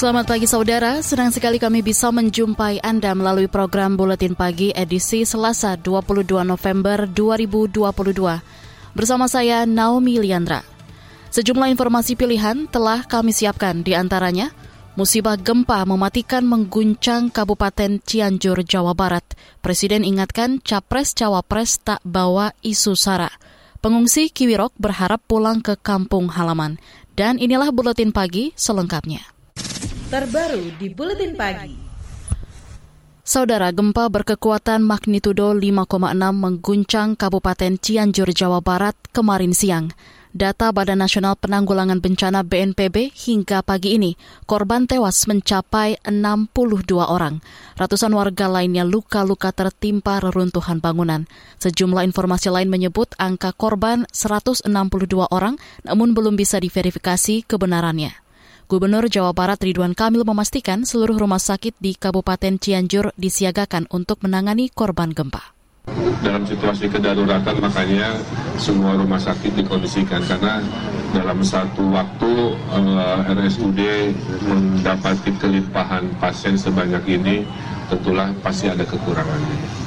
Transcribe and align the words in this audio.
Selamat 0.00 0.32
pagi 0.32 0.48
saudara, 0.48 1.04
senang 1.04 1.28
sekali 1.28 1.60
kami 1.60 1.84
bisa 1.84 2.08
menjumpai 2.08 2.80
Anda 2.80 3.12
melalui 3.12 3.52
program 3.52 4.00
Buletin 4.00 4.32
Pagi 4.32 4.72
edisi 4.72 5.28
Selasa 5.28 5.76
22 5.76 6.40
November 6.40 7.04
2022. 7.04 8.96
Bersama 8.96 9.28
saya 9.28 9.68
Naomi 9.68 10.16
Liandra. 10.16 10.64
Sejumlah 11.28 11.68
informasi 11.76 12.16
pilihan 12.16 12.64
telah 12.72 13.04
kami 13.04 13.36
siapkan 13.36 13.84
di 13.84 13.92
antaranya 13.92 14.48
Musibah 14.96 15.36
gempa 15.36 15.84
mematikan 15.84 16.48
mengguncang 16.48 17.28
Kabupaten 17.28 18.00
Cianjur, 18.00 18.64
Jawa 18.64 18.96
Barat. 18.96 19.36
Presiden 19.60 20.08
ingatkan 20.08 20.64
capres-cawapres 20.64 21.76
tak 21.84 22.00
bawa 22.08 22.56
isu 22.64 22.96
sara. 22.96 23.28
Pengungsi 23.84 24.32
Kiwirok 24.32 24.72
berharap 24.80 25.20
pulang 25.28 25.60
ke 25.60 25.76
kampung 25.76 26.32
halaman. 26.32 26.80
Dan 27.12 27.36
inilah 27.36 27.68
Buletin 27.68 28.16
Pagi 28.16 28.56
selengkapnya 28.56 29.36
terbaru 30.10 30.74
di 30.74 30.90
Buletin 30.90 31.38
Pagi. 31.38 31.70
Saudara, 33.22 33.70
gempa 33.70 34.10
berkekuatan 34.10 34.82
magnitudo 34.82 35.54
5,6 35.54 35.86
mengguncang 36.34 37.14
Kabupaten 37.14 37.78
Cianjur, 37.78 38.34
Jawa 38.34 38.58
Barat 38.58 38.98
kemarin 39.14 39.54
siang. 39.54 39.94
Data 40.34 40.74
Badan 40.74 40.98
Nasional 40.98 41.38
Penanggulangan 41.38 42.02
Bencana 42.02 42.42
BNPB 42.42 43.14
hingga 43.14 43.62
pagi 43.62 43.98
ini, 43.98 44.18
korban 44.50 44.90
tewas 44.90 45.30
mencapai 45.30 46.02
62 46.02 47.06
orang. 47.06 47.38
Ratusan 47.78 48.10
warga 48.10 48.50
lainnya 48.50 48.82
luka-luka 48.82 49.54
tertimpa 49.54 50.18
reruntuhan 50.18 50.82
bangunan. 50.82 51.30
Sejumlah 51.62 52.02
informasi 52.02 52.50
lain 52.50 52.66
menyebut 52.66 53.14
angka 53.14 53.54
korban 53.54 54.10
162 54.10 54.66
orang, 55.30 55.54
namun 55.86 56.18
belum 56.18 56.34
bisa 56.34 56.58
diverifikasi 56.58 57.46
kebenarannya. 57.46 58.19
Gubernur 58.70 59.10
Jawa 59.10 59.34
Barat 59.34 59.58
Ridwan 59.66 59.98
Kamil 59.98 60.22
memastikan 60.22 60.86
seluruh 60.86 61.18
rumah 61.18 61.42
sakit 61.42 61.82
di 61.82 61.98
Kabupaten 61.98 62.54
Cianjur 62.54 63.10
disiagakan 63.18 63.90
untuk 63.90 64.22
menangani 64.22 64.70
korban 64.70 65.10
gempa. 65.10 65.58
Dalam 66.22 66.46
situasi 66.46 66.86
kedaruratan 66.86 67.58
makanya 67.58 68.14
semua 68.62 68.94
rumah 68.94 69.18
sakit 69.18 69.58
dikondisikan 69.58 70.22
karena 70.22 70.62
dalam 71.10 71.42
satu 71.42 71.82
waktu 71.90 72.30
eh, 72.54 73.34
RSUD 73.42 73.80
mendapati 74.46 75.34
kelimpahan 75.34 76.06
pasien 76.22 76.54
sebanyak 76.54 77.02
ini 77.10 77.42
tentulah 77.90 78.30
pasti 78.38 78.70
ada 78.70 78.86
kekurangannya. 78.86 79.79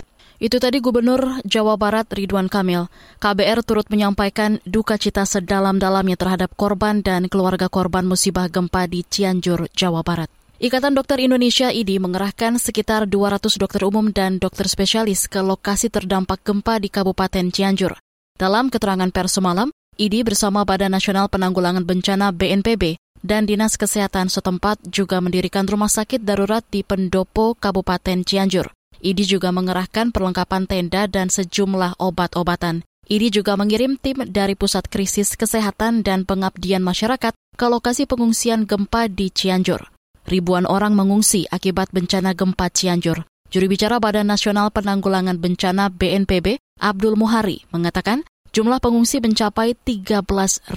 Itu 0.44 0.60
tadi 0.60 0.84
Gubernur 0.84 1.40
Jawa 1.48 1.80
Barat 1.80 2.12
Ridwan 2.12 2.52
Kamil. 2.52 2.92
KBR 3.24 3.64
turut 3.64 3.88
menyampaikan 3.88 4.60
duka 4.68 5.00
cita 5.00 5.24
sedalam-dalamnya 5.24 6.20
terhadap 6.20 6.52
korban 6.60 7.00
dan 7.00 7.32
keluarga 7.32 7.72
korban 7.72 8.04
musibah 8.04 8.52
gempa 8.52 8.84
di 8.92 9.08
Cianjur, 9.08 9.72
Jawa 9.72 10.04
Barat. 10.04 10.28
Ikatan 10.60 11.00
Dokter 11.00 11.24
Indonesia 11.24 11.72
IDI 11.72 11.96
mengerahkan 11.96 12.60
sekitar 12.60 13.08
200 13.08 13.56
dokter 13.56 13.88
umum 13.88 14.12
dan 14.12 14.36
dokter 14.36 14.68
spesialis 14.68 15.32
ke 15.32 15.40
lokasi 15.40 15.88
terdampak 15.88 16.44
gempa 16.44 16.76
di 16.76 16.92
Kabupaten 16.92 17.48
Cianjur. 17.48 17.96
Dalam 18.36 18.68
keterangan 18.68 19.08
pers 19.16 19.40
semalam, 19.40 19.72
IDI 19.96 20.28
bersama 20.28 20.68
Badan 20.68 20.92
Nasional 20.92 21.32
Penanggulangan 21.32 21.88
Bencana 21.88 22.36
BNPB 22.36 23.00
dan 23.24 23.48
Dinas 23.48 23.80
Kesehatan 23.80 24.28
setempat 24.28 24.84
juga 24.92 25.24
mendirikan 25.24 25.64
rumah 25.64 25.88
sakit 25.88 26.20
darurat 26.28 26.68
di 26.68 26.84
Pendopo, 26.84 27.56
Kabupaten 27.56 28.28
Cianjur. 28.28 28.68
IDI 29.04 29.36
juga 29.36 29.52
mengerahkan 29.52 30.16
perlengkapan 30.16 30.64
tenda 30.64 31.12
dan 31.12 31.28
sejumlah 31.28 32.00
obat-obatan. 32.00 32.88
IDI 33.12 33.44
juga 33.44 33.60
mengirim 33.60 34.00
tim 34.00 34.24
dari 34.32 34.56
Pusat 34.56 34.88
Krisis 34.88 35.36
Kesehatan 35.36 36.08
dan 36.08 36.24
Pengabdian 36.24 36.80
Masyarakat 36.80 37.36
ke 37.36 37.66
lokasi 37.68 38.08
pengungsian 38.08 38.64
gempa 38.64 39.12
di 39.12 39.28
Cianjur. 39.28 39.92
Ribuan 40.24 40.64
orang 40.64 40.96
mengungsi 40.96 41.44
akibat 41.52 41.92
bencana 41.92 42.32
gempa 42.32 42.72
Cianjur. 42.72 43.28
Juru 43.52 43.68
bicara 43.68 44.00
Badan 44.00 44.32
Nasional 44.32 44.72
Penanggulangan 44.72 45.36
Bencana 45.36 45.92
BNPB, 45.92 46.58
Abdul 46.80 47.20
Muhari, 47.20 47.68
mengatakan 47.76 48.24
jumlah 48.56 48.80
pengungsi 48.80 49.20
mencapai 49.20 49.76
13 49.76 50.24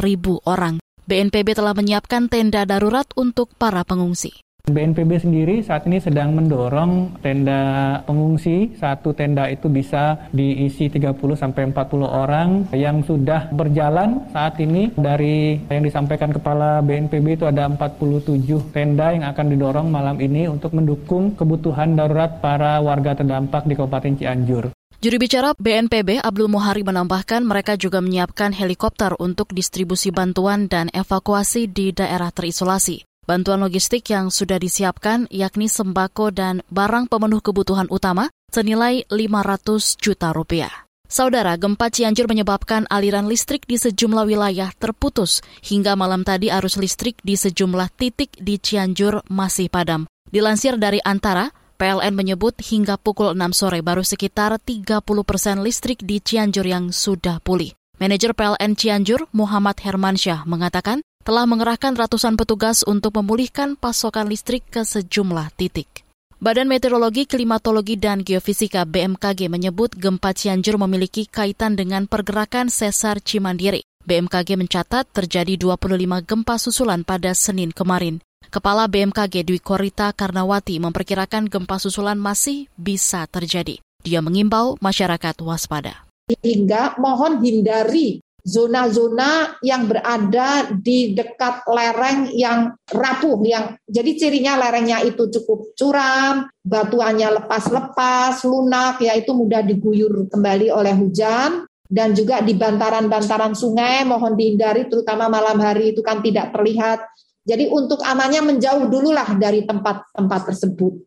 ribu 0.02 0.42
orang. 0.44 0.82
BNPB 1.06 1.54
telah 1.54 1.72
menyiapkan 1.78 2.26
tenda 2.26 2.66
darurat 2.66 3.06
untuk 3.14 3.54
para 3.54 3.86
pengungsi. 3.86 4.42
BNPB 4.66 5.22
sendiri 5.22 5.62
saat 5.62 5.86
ini 5.86 6.02
sedang 6.02 6.34
mendorong 6.34 7.22
tenda 7.22 8.02
pengungsi. 8.02 8.74
Satu 8.74 9.14
tenda 9.14 9.46
itu 9.46 9.70
bisa 9.70 10.26
diisi 10.34 10.90
30 10.90 11.14
sampai 11.38 11.70
40 11.70 12.02
orang 12.02 12.66
yang 12.74 12.98
sudah 13.06 13.46
berjalan 13.54 14.26
saat 14.34 14.58
ini 14.58 14.90
dari 14.98 15.62
yang 15.70 15.86
disampaikan 15.86 16.34
kepala 16.34 16.82
BNPB 16.82 17.38
itu 17.38 17.46
ada 17.46 17.70
47 17.70 18.74
tenda 18.74 19.14
yang 19.14 19.30
akan 19.30 19.46
didorong 19.54 19.86
malam 19.86 20.18
ini 20.18 20.50
untuk 20.50 20.74
mendukung 20.74 21.38
kebutuhan 21.38 21.94
darurat 21.94 22.42
para 22.42 22.82
warga 22.82 23.14
terdampak 23.14 23.70
di 23.70 23.78
Kabupaten 23.78 24.18
Cianjur. 24.18 24.74
Juru 24.98 25.16
bicara 25.22 25.54
BNPB 25.54 26.26
Abdul 26.26 26.50
Muhari 26.50 26.82
menambahkan 26.82 27.46
mereka 27.46 27.78
juga 27.78 28.02
menyiapkan 28.02 28.50
helikopter 28.50 29.14
untuk 29.22 29.54
distribusi 29.54 30.10
bantuan 30.10 30.66
dan 30.66 30.90
evakuasi 30.90 31.70
di 31.70 31.94
daerah 31.94 32.34
terisolasi. 32.34 33.06
Bantuan 33.26 33.58
logistik 33.58 34.06
yang 34.14 34.30
sudah 34.30 34.54
disiapkan 34.62 35.26
yakni 35.34 35.66
sembako 35.66 36.30
dan 36.30 36.62
barang 36.70 37.10
pemenuh 37.10 37.42
kebutuhan 37.42 37.90
utama 37.90 38.30
senilai 38.54 39.02
500 39.10 39.98
juta 39.98 40.30
rupiah. 40.30 40.70
Saudara, 41.10 41.58
gempa 41.58 41.90
Cianjur 41.90 42.30
menyebabkan 42.30 42.86
aliran 42.86 43.26
listrik 43.26 43.66
di 43.66 43.82
sejumlah 43.82 44.30
wilayah 44.30 44.70
terputus. 44.78 45.42
Hingga 45.58 45.98
malam 45.98 46.22
tadi 46.22 46.54
arus 46.54 46.78
listrik 46.78 47.18
di 47.26 47.34
sejumlah 47.34 47.98
titik 47.98 48.30
di 48.38 48.62
Cianjur 48.62 49.26
masih 49.26 49.74
padam. 49.74 50.06
Dilansir 50.30 50.78
dari 50.78 51.02
Antara, 51.02 51.50
PLN 51.82 52.14
menyebut 52.14 52.62
hingga 52.62 52.94
pukul 52.94 53.34
6 53.34 53.58
sore 53.58 53.82
baru 53.82 54.06
sekitar 54.06 54.54
30 54.62 55.02
persen 55.26 55.66
listrik 55.66 55.98
di 56.02 56.22
Cianjur 56.22 56.66
yang 56.66 56.94
sudah 56.94 57.42
pulih. 57.42 57.74
Manajer 57.98 58.38
PLN 58.38 58.78
Cianjur, 58.78 59.26
Muhammad 59.34 59.82
Hermansyah, 59.82 60.46
mengatakan 60.46 61.02
telah 61.26 61.42
mengerahkan 61.42 61.98
ratusan 61.98 62.38
petugas 62.38 62.86
untuk 62.86 63.18
memulihkan 63.18 63.74
pasokan 63.74 64.30
listrik 64.30 64.62
ke 64.70 64.86
sejumlah 64.86 65.50
titik. 65.58 66.06
Badan 66.38 66.70
Meteorologi, 66.70 67.26
Klimatologi, 67.26 67.98
dan 67.98 68.22
Geofisika 68.22 68.86
BMKG 68.86 69.50
menyebut 69.50 69.90
gempa 69.98 70.30
Cianjur 70.30 70.78
memiliki 70.78 71.26
kaitan 71.26 71.74
dengan 71.74 72.06
pergerakan 72.06 72.70
sesar 72.70 73.18
Cimandiri. 73.18 73.82
BMKG 74.06 74.54
mencatat 74.54 75.10
terjadi 75.10 75.58
25 75.58 76.22
gempa 76.22 76.62
susulan 76.62 77.02
pada 77.02 77.34
Senin 77.34 77.74
kemarin. 77.74 78.22
Kepala 78.46 78.86
BMKG 78.86 79.42
Dwi 79.42 79.58
Korita 79.58 80.14
Karnawati 80.14 80.78
memperkirakan 80.78 81.50
gempa 81.50 81.82
susulan 81.82 82.14
masih 82.14 82.70
bisa 82.78 83.26
terjadi. 83.26 83.82
Dia 84.06 84.22
mengimbau 84.22 84.78
masyarakat 84.78 85.42
waspada. 85.42 86.06
Hingga 86.30 87.02
mohon 87.02 87.42
hindari 87.42 88.22
zona-zona 88.46 89.58
yang 89.58 89.90
berada 89.90 90.70
di 90.70 91.18
dekat 91.18 91.66
lereng 91.66 92.30
yang 92.30 92.78
rapuh 92.86 93.42
yang 93.42 93.74
jadi 93.90 94.10
cirinya 94.14 94.54
lerengnya 94.54 95.02
itu 95.02 95.26
cukup 95.26 95.74
curam, 95.74 96.46
batuannya 96.62 97.42
lepas-lepas, 97.42 98.46
lunak 98.46 99.02
ya 99.02 99.18
itu 99.18 99.34
mudah 99.34 99.66
diguyur 99.66 100.30
kembali 100.30 100.70
oleh 100.70 100.94
hujan 100.94 101.66
dan 101.90 102.14
juga 102.14 102.38
di 102.38 102.54
bantaran-bantaran 102.54 103.58
sungai 103.58 104.06
mohon 104.06 104.38
dihindari 104.38 104.86
terutama 104.86 105.26
malam 105.26 105.58
hari 105.58 105.90
itu 105.90 106.06
kan 106.06 106.22
tidak 106.22 106.54
terlihat. 106.54 107.02
Jadi 107.46 107.70
untuk 107.70 108.02
amannya 108.02 108.42
menjauh 108.42 108.90
dululah 108.90 109.26
dari 109.38 109.62
tempat-tempat 109.62 110.40
tersebut. 110.54 110.98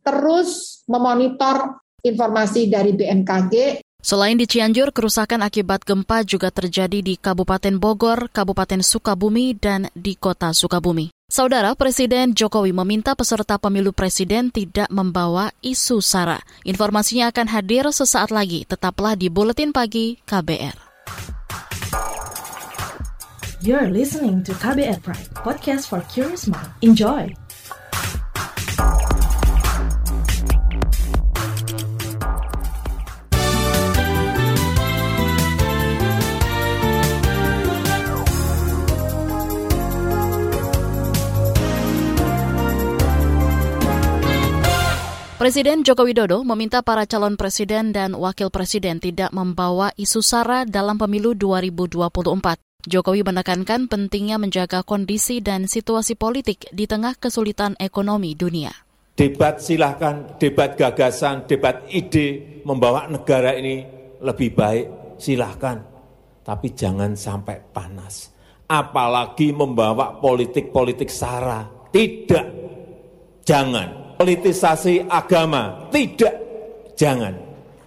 Terus 0.00 0.80
memonitor 0.88 1.84
informasi 2.00 2.66
dari 2.72 2.96
BMKG 2.96 3.84
Selain 4.02 4.34
di 4.34 4.50
Cianjur, 4.50 4.90
kerusakan 4.90 5.46
akibat 5.46 5.86
gempa 5.86 6.26
juga 6.26 6.50
terjadi 6.50 7.06
di 7.06 7.14
Kabupaten 7.14 7.78
Bogor, 7.78 8.34
Kabupaten 8.34 8.82
Sukabumi, 8.82 9.54
dan 9.54 9.94
di 9.94 10.18
Kota 10.18 10.50
Sukabumi. 10.50 11.14
Saudara 11.30 11.70
Presiden 11.78 12.34
Jokowi 12.34 12.74
meminta 12.74 13.14
peserta 13.14 13.62
pemilu 13.62 13.94
presiden 13.94 14.50
tidak 14.50 14.90
membawa 14.90 15.54
isu 15.62 16.02
SARA. 16.02 16.42
Informasinya 16.66 17.30
akan 17.30 17.46
hadir 17.46 17.86
sesaat 17.94 18.34
lagi. 18.34 18.66
Tetaplah 18.66 19.14
di 19.14 19.30
Buletin 19.30 19.70
Pagi 19.70 20.18
KBR. 20.26 20.76
You're 23.62 23.86
listening 23.86 24.42
to 24.42 24.52
KBR 24.58 24.98
Pride, 25.06 25.30
podcast 25.38 25.86
for 25.86 26.02
curious 26.10 26.50
mind. 26.50 26.74
Enjoy! 26.82 27.30
Presiden 45.42 45.82
Joko 45.82 46.06
Widodo 46.06 46.46
meminta 46.46 46.86
para 46.86 47.02
calon 47.02 47.34
presiden 47.34 47.90
dan 47.90 48.14
wakil 48.14 48.46
presiden 48.54 49.02
tidak 49.02 49.34
membawa 49.34 49.90
isu 49.98 50.22
SARA 50.22 50.62
dalam 50.62 51.02
pemilu 51.02 51.34
2024. 51.34 52.62
Jokowi 52.86 53.26
menekankan 53.26 53.90
pentingnya 53.90 54.38
menjaga 54.38 54.86
kondisi 54.86 55.42
dan 55.42 55.66
situasi 55.66 56.14
politik 56.14 56.70
di 56.70 56.86
tengah 56.86 57.18
kesulitan 57.18 57.74
ekonomi 57.82 58.38
dunia. 58.38 58.70
Debat 59.18 59.58
silahkan, 59.58 60.38
debat 60.38 60.78
gagasan, 60.78 61.42
debat 61.50 61.90
ide 61.90 62.62
membawa 62.62 63.10
negara 63.10 63.58
ini 63.58 63.82
lebih 64.22 64.54
baik, 64.54 65.18
silahkan. 65.18 65.82
Tapi 66.46 66.70
jangan 66.70 67.18
sampai 67.18 67.58
panas. 67.74 68.30
Apalagi 68.70 69.50
membawa 69.50 70.22
politik-politik 70.22 71.10
SARA. 71.10 71.90
Tidak, 71.90 72.46
jangan 73.42 74.01
politisasi 74.22 75.02
agama. 75.10 75.90
Tidak, 75.90 76.34
jangan. 76.94 77.34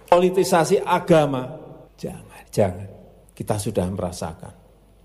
Politisasi 0.04 0.84
agama, 0.84 1.48
jangan, 1.96 2.44
jangan. 2.52 2.88
Kita 3.32 3.56
sudah 3.56 3.88
merasakan. 3.88 4.54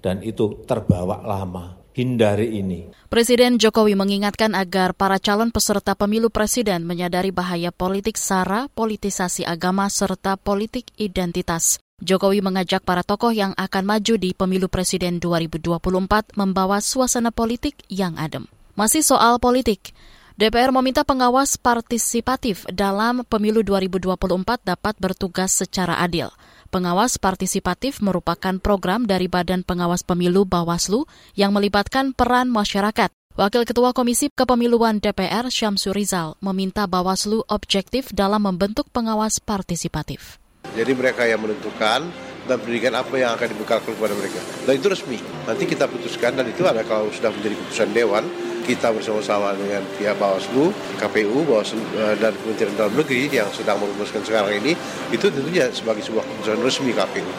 Dan 0.04 0.20
itu 0.28 0.68
terbawa 0.68 1.24
lama. 1.24 1.80
Hindari 1.92 2.56
ini. 2.56 2.88
Presiden 3.12 3.60
Jokowi 3.60 4.00
mengingatkan 4.00 4.56
agar 4.56 4.96
para 4.96 5.20
calon 5.20 5.52
peserta 5.52 5.92
pemilu 5.92 6.32
presiden 6.32 6.88
menyadari 6.88 7.36
bahaya 7.36 7.68
politik 7.68 8.16
sara, 8.16 8.72
politisasi 8.72 9.44
agama, 9.44 9.92
serta 9.92 10.40
politik 10.40 10.88
identitas. 10.96 11.84
Jokowi 12.00 12.40
mengajak 12.40 12.88
para 12.88 13.04
tokoh 13.04 13.36
yang 13.36 13.52
akan 13.60 13.84
maju 13.84 14.16
di 14.16 14.32
pemilu 14.32 14.72
presiden 14.72 15.20
2024 15.20 16.32
membawa 16.40 16.80
suasana 16.80 17.28
politik 17.36 17.76
yang 17.92 18.16
adem. 18.16 18.48
Masih 18.80 19.04
soal 19.04 19.36
politik, 19.44 19.92
DPR 20.42 20.74
meminta 20.74 21.06
pengawas 21.06 21.54
partisipatif 21.54 22.66
dalam 22.74 23.22
pemilu 23.30 23.62
2024 23.62 24.18
dapat 24.66 24.98
bertugas 24.98 25.54
secara 25.54 26.02
adil. 26.02 26.34
Pengawas 26.74 27.22
partisipatif 27.22 28.02
merupakan 28.02 28.58
program 28.58 29.06
dari 29.06 29.30
Badan 29.30 29.62
Pengawas 29.62 30.02
Pemilu 30.02 30.50
Bawaslu 30.50 31.06
yang 31.38 31.54
melibatkan 31.54 32.18
peran 32.18 32.50
masyarakat. 32.50 33.14
Wakil 33.38 33.70
Ketua 33.70 33.94
Komisi 33.94 34.34
Kepemiluan 34.34 34.98
DPR 34.98 35.46
Syamsur 35.54 35.94
Rizal 35.94 36.34
meminta 36.42 36.90
Bawaslu 36.90 37.46
objektif 37.46 38.10
dalam 38.10 38.42
membentuk 38.42 38.90
pengawas 38.90 39.38
partisipatif. 39.38 40.42
Jadi 40.74 40.90
mereka 40.98 41.22
yang 41.30 41.46
menentukan 41.46 42.10
dan 42.50 42.58
pendidikan 42.58 42.98
apa 42.98 43.14
yang 43.14 43.38
akan 43.38 43.46
dibekalkan 43.46 43.94
kepada 43.94 44.18
mereka. 44.18 44.42
Dan 44.66 44.74
itu 44.82 44.90
resmi. 44.90 45.22
Nanti 45.46 45.70
kita 45.70 45.86
putuskan 45.86 46.34
dan 46.34 46.50
itu 46.50 46.66
ada 46.66 46.82
kalau 46.82 47.14
sudah 47.14 47.30
menjadi 47.30 47.54
keputusan 47.62 47.94
Dewan, 47.94 48.26
kita 48.64 48.94
bersama-sama 48.94 49.52
dengan 49.58 49.82
pihak 49.98 50.16
Bawaslu, 50.18 50.72
KPU, 51.02 51.44
Bawaslu 51.46 51.82
eh, 51.98 52.16
dan 52.22 52.32
Kementerian 52.40 52.76
Dalam 52.78 52.94
Negeri 52.96 53.28
yang 53.30 53.50
sedang 53.52 53.82
merumuskan 53.82 54.22
sekarang 54.22 54.58
ini, 54.62 54.78
itu 55.12 55.26
tentunya 55.28 55.68
sebagai 55.74 56.06
sebuah 56.06 56.24
keputusan 56.24 56.60
resmi 56.62 56.92
KPU. 56.94 57.32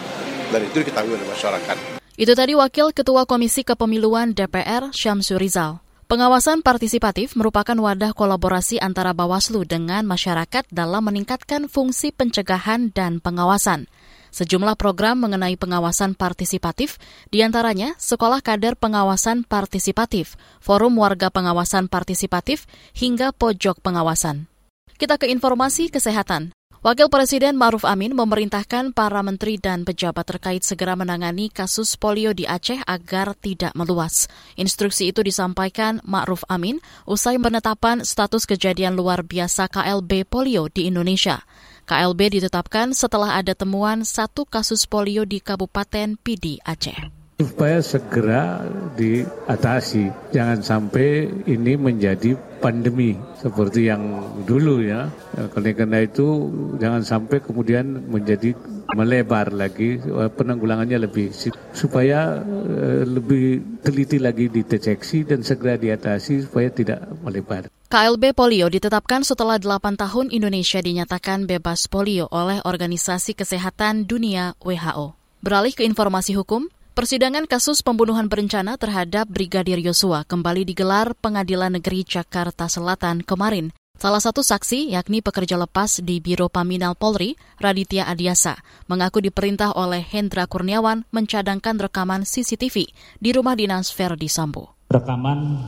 Dan 0.52 0.60
itu 0.68 0.84
diketahui 0.84 1.16
oleh 1.16 1.28
masyarakat. 1.30 1.76
Itu 2.12 2.32
tadi 2.36 2.52
Wakil 2.52 2.92
Ketua 2.92 3.24
Komisi 3.24 3.64
Kepemiluan 3.64 4.36
DPR 4.36 4.92
Syamsur 4.92 5.40
Rizal. 5.40 5.80
Pengawasan 6.12 6.60
partisipatif 6.60 7.32
merupakan 7.40 7.72
wadah 7.72 8.12
kolaborasi 8.12 8.76
antara 8.84 9.16
Bawaslu 9.16 9.64
dengan 9.64 10.04
masyarakat 10.04 10.68
dalam 10.68 11.08
meningkatkan 11.08 11.72
fungsi 11.72 12.12
pencegahan 12.12 12.92
dan 12.92 13.16
pengawasan. 13.16 13.88
Sejumlah 14.32 14.80
program 14.80 15.20
mengenai 15.20 15.60
pengawasan 15.60 16.16
partisipatif, 16.16 16.96
di 17.28 17.44
antaranya 17.44 17.92
Sekolah 18.00 18.40
Kader 18.40 18.80
Pengawasan 18.80 19.44
Partisipatif, 19.44 20.40
Forum 20.56 20.96
Warga 20.96 21.28
Pengawasan 21.28 21.92
Partisipatif, 21.92 22.64
hingga 22.96 23.36
Pojok 23.36 23.84
Pengawasan. 23.84 24.48
Kita 24.96 25.20
ke 25.20 25.28
informasi 25.28 25.92
kesehatan. 25.92 26.56
Wakil 26.82 27.06
Presiden 27.14 27.54
Maruf 27.54 27.86
Amin 27.86 28.10
memerintahkan 28.10 28.90
para 28.90 29.22
menteri 29.22 29.54
dan 29.54 29.86
pejabat 29.86 30.26
terkait 30.26 30.66
segera 30.66 30.98
menangani 30.98 31.46
kasus 31.46 31.94
polio 31.94 32.34
di 32.34 32.42
Aceh 32.42 32.82
agar 32.82 33.38
tidak 33.38 33.70
meluas. 33.78 34.26
Instruksi 34.58 35.14
itu 35.14 35.22
disampaikan 35.22 36.02
Ma'ruf 36.02 36.42
Amin 36.50 36.82
usai 37.06 37.38
penetapan 37.38 38.02
status 38.02 38.50
kejadian 38.50 38.98
luar 38.98 39.22
biasa 39.22 39.70
KLB 39.70 40.26
polio 40.26 40.66
di 40.66 40.90
Indonesia. 40.90 41.46
KLB 41.86 42.38
ditetapkan 42.40 42.94
setelah 42.94 43.38
ada 43.38 43.54
temuan 43.54 44.06
satu 44.06 44.46
kasus 44.46 44.86
polio 44.86 45.26
di 45.26 45.42
Kabupaten 45.42 46.18
Pidi, 46.20 46.62
Aceh 46.62 47.21
supaya 47.42 47.82
segera 47.82 48.62
diatasi. 48.94 50.30
Jangan 50.30 50.62
sampai 50.62 51.26
ini 51.50 51.74
menjadi 51.74 52.38
pandemi 52.62 53.18
seperti 53.42 53.90
yang 53.90 54.02
dulu 54.46 54.86
ya. 54.86 55.10
Karena 55.50 55.98
itu 56.06 56.46
jangan 56.78 57.02
sampai 57.02 57.42
kemudian 57.42 58.06
menjadi 58.06 58.54
melebar 58.94 59.50
lagi 59.50 59.98
penanggulangannya 60.38 61.02
lebih 61.02 61.34
supaya 61.74 62.38
eh, 62.46 63.02
lebih 63.02 63.80
teliti 63.82 64.22
lagi 64.22 64.46
dideteksi 64.46 65.26
dan 65.26 65.42
segera 65.42 65.74
diatasi 65.74 66.46
supaya 66.46 66.70
tidak 66.70 67.02
melebar. 67.24 67.66
KLB 67.92 68.32
polio 68.32 68.72
ditetapkan 68.72 69.20
setelah 69.20 69.60
8 69.60 70.00
tahun 70.00 70.32
Indonesia 70.32 70.80
dinyatakan 70.80 71.44
bebas 71.44 71.92
polio 71.92 72.24
oleh 72.32 72.64
Organisasi 72.64 73.36
Kesehatan 73.36 74.08
Dunia 74.08 74.56
WHO. 74.64 75.12
Beralih 75.44 75.76
ke 75.76 75.84
informasi 75.84 76.32
hukum, 76.38 76.72
Persidangan 76.92 77.48
kasus 77.48 77.80
pembunuhan 77.80 78.28
berencana 78.28 78.76
terhadap 78.76 79.24
Brigadir 79.24 79.80
Yosua 79.80 80.28
kembali 80.28 80.68
digelar 80.68 81.16
Pengadilan 81.16 81.80
Negeri 81.80 82.04
Jakarta 82.04 82.68
Selatan 82.68 83.24
kemarin. 83.24 83.72
Salah 83.96 84.20
satu 84.20 84.44
saksi, 84.44 84.92
yakni 84.92 85.24
pekerja 85.24 85.56
lepas 85.56 86.04
di 86.04 86.20
Biro 86.20 86.52
Paminal 86.52 86.92
Polri, 86.92 87.40
Raditya 87.56 88.12
Adiasa, 88.12 88.60
mengaku 88.92 89.24
diperintah 89.24 89.72
oleh 89.72 90.04
Hendra 90.04 90.44
Kurniawan 90.44 91.08
mencadangkan 91.08 91.80
rekaman 91.80 92.28
CCTV 92.28 92.92
di 93.24 93.30
rumah 93.32 93.56
dinas 93.56 93.88
Verdi 93.88 94.28
Sambo. 94.28 94.76
Rekaman 94.92 95.64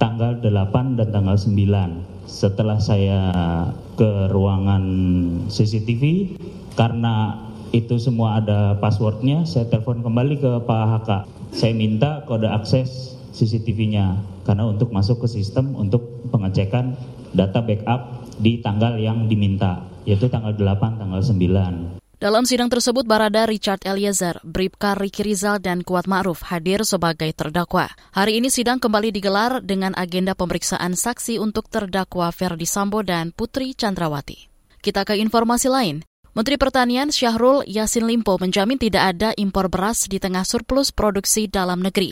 tanggal 0.00 0.40
8 0.40 0.96
dan 0.96 1.08
tanggal 1.12 1.36
9. 1.36 2.24
Setelah 2.24 2.80
saya 2.80 3.20
ke 4.00 4.32
ruangan 4.32 4.80
CCTV, 5.52 6.32
karena 6.72 7.36
itu 7.74 7.98
semua 7.98 8.38
ada 8.38 8.78
passwordnya, 8.78 9.42
saya 9.42 9.66
telepon 9.66 9.98
kembali 10.06 10.38
ke 10.38 10.50
Pak 10.62 10.82
HK. 11.02 11.10
Saya 11.50 11.74
minta 11.74 12.22
kode 12.22 12.46
akses 12.46 13.18
CCTV-nya 13.34 14.22
karena 14.46 14.70
untuk 14.70 14.94
masuk 14.94 15.26
ke 15.26 15.28
sistem 15.28 15.74
untuk 15.74 16.22
pengecekan 16.30 16.94
data 17.34 17.58
backup 17.66 18.30
di 18.38 18.62
tanggal 18.62 18.94
yang 19.02 19.26
diminta, 19.26 19.82
yaitu 20.06 20.30
tanggal 20.30 20.54
8, 20.54 21.02
tanggal 21.02 21.18
9. 21.18 21.98
Dalam 22.22 22.46
sidang 22.46 22.70
tersebut, 22.70 23.04
Barada 23.04 23.44
Richard 23.44 23.82
Eliezer, 23.82 24.38
Bribka 24.46 24.94
Riki 24.94 25.26
Rizal, 25.26 25.58
dan 25.58 25.82
Kuat 25.82 26.06
Ma'ruf 26.06 26.46
hadir 26.46 26.86
sebagai 26.86 27.28
terdakwa. 27.34 27.90
Hari 28.14 28.38
ini 28.38 28.48
sidang 28.48 28.78
kembali 28.78 29.10
digelar 29.10 29.60
dengan 29.60 29.92
agenda 29.98 30.32
pemeriksaan 30.32 30.94
saksi 30.94 31.42
untuk 31.42 31.68
terdakwa 31.68 32.30
Ferdi 32.30 32.64
Sambo 32.70 33.02
dan 33.02 33.34
Putri 33.34 33.74
Chandrawati. 33.74 34.46
Kita 34.78 35.02
ke 35.02 35.18
informasi 35.20 35.68
lain. 35.68 35.96
Menteri 36.34 36.58
Pertanian 36.58 37.14
Syahrul 37.14 37.62
Yasin 37.62 38.10
Limpo 38.10 38.34
menjamin 38.42 38.74
tidak 38.74 39.14
ada 39.14 39.30
impor 39.38 39.70
beras 39.70 40.10
di 40.10 40.18
tengah 40.18 40.42
surplus 40.42 40.90
produksi 40.90 41.46
dalam 41.46 41.78
negeri. 41.78 42.10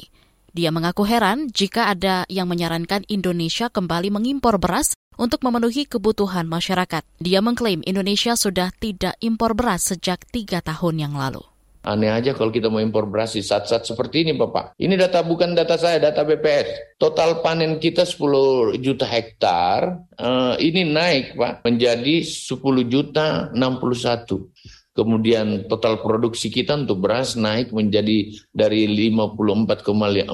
Dia 0.54 0.70
mengaku 0.70 1.02
heran 1.02 1.50
jika 1.50 1.90
ada 1.90 2.22
yang 2.30 2.46
menyarankan 2.46 3.02
Indonesia 3.10 3.66
kembali 3.66 4.14
mengimpor 4.14 4.62
beras 4.62 4.94
untuk 5.18 5.42
memenuhi 5.42 5.90
kebutuhan 5.90 6.46
masyarakat. 6.46 7.02
Dia 7.18 7.42
mengklaim 7.42 7.82
Indonesia 7.82 8.38
sudah 8.38 8.70
tidak 8.78 9.18
impor 9.18 9.58
beras 9.58 9.90
sejak 9.90 10.22
tiga 10.30 10.62
tahun 10.62 11.02
yang 11.02 11.14
lalu. 11.18 11.42
Aneh 11.82 12.14
aja 12.14 12.30
kalau 12.30 12.54
kita 12.54 12.70
mau 12.70 12.78
impor 12.78 13.10
beras 13.10 13.34
di 13.34 13.42
saat-saat 13.42 13.82
seperti 13.82 14.22
ini 14.22 14.38
Bapak. 14.38 14.78
Ini 14.78 14.94
data 14.94 15.18
bukan 15.26 15.50
data 15.50 15.74
saya, 15.74 15.98
data 15.98 16.22
BPS. 16.22 16.94
Total 16.94 17.42
panen 17.42 17.82
kita 17.82 18.06
10 18.06 18.78
juta 18.78 19.02
hektar, 19.02 19.98
uh, 20.14 20.54
ini 20.62 20.86
naik 20.86 21.34
Pak 21.34 21.66
menjadi 21.66 22.22
10 22.22 22.86
juta 22.86 23.50
61. 23.50 24.46
Kemudian 24.92 25.64
total 25.72 26.04
produksi 26.04 26.52
kita 26.52 26.76
untuk 26.76 27.08
beras 27.08 27.32
naik 27.32 27.72
menjadi 27.72 28.28
dari 28.52 28.84
54,42 29.08 30.28